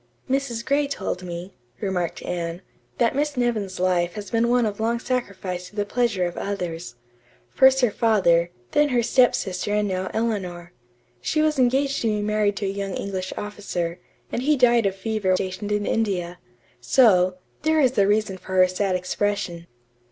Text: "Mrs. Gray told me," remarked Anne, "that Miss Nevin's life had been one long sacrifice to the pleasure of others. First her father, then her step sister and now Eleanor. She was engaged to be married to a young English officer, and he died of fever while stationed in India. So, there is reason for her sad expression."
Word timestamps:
"Mrs. 0.27 0.65
Gray 0.65 0.87
told 0.87 1.21
me," 1.21 1.53
remarked 1.79 2.23
Anne, 2.23 2.63
"that 2.97 3.15
Miss 3.15 3.37
Nevin's 3.37 3.79
life 3.79 4.13
had 4.13 4.31
been 4.31 4.49
one 4.49 4.65
long 4.79 4.97
sacrifice 4.97 5.69
to 5.69 5.75
the 5.75 5.85
pleasure 5.85 6.25
of 6.25 6.35
others. 6.37 6.95
First 7.53 7.81
her 7.81 7.91
father, 7.91 8.49
then 8.71 8.89
her 8.89 9.03
step 9.03 9.35
sister 9.35 9.73
and 9.75 9.87
now 9.87 10.09
Eleanor. 10.11 10.73
She 11.21 11.43
was 11.43 11.59
engaged 11.59 12.01
to 12.01 12.07
be 12.07 12.23
married 12.23 12.55
to 12.57 12.65
a 12.65 12.69
young 12.69 12.95
English 12.95 13.31
officer, 13.37 13.99
and 14.31 14.41
he 14.41 14.57
died 14.57 14.87
of 14.87 14.95
fever 14.95 15.29
while 15.29 15.37
stationed 15.37 15.71
in 15.71 15.85
India. 15.85 16.39
So, 16.79 17.37
there 17.61 17.79
is 17.79 17.95
reason 17.95 18.39
for 18.39 18.53
her 18.55 18.67
sad 18.67 18.95
expression." 18.95 19.67